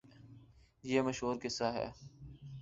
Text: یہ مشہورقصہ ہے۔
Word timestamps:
یہ 0.83 1.01
مشہورقصہ 1.01 1.63
ہے۔ 1.63 1.87